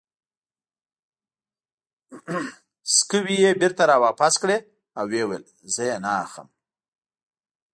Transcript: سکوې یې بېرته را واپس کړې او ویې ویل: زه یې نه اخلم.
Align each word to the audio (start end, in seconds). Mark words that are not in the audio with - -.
سکوې 2.95 3.35
یې 3.43 3.51
بېرته 3.61 3.83
را 3.89 3.97
واپس 4.05 4.33
کړې 4.41 4.57
او 4.97 5.03
ویې 5.11 5.23
ویل: 5.27 5.45
زه 5.73 5.81
یې 5.89 5.97
نه 6.03 6.11
اخلم. 6.23 6.49